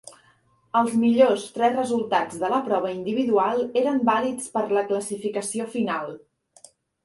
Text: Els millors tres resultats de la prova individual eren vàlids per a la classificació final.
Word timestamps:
Els 0.79 0.95
millors 1.01 1.43
tres 1.57 1.75
resultats 1.75 2.41
de 2.45 2.49
la 2.55 2.63
prova 2.71 2.95
individual 2.95 3.63
eren 3.85 4.03
vàlids 4.13 4.51
per 4.57 4.65
a 4.67 4.73
la 4.81 4.87
classificació 4.91 5.73
final. 5.79 6.15